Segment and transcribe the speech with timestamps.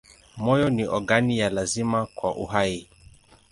[0.37, 2.89] Moyo ni ogani ya lazima kwa uhai.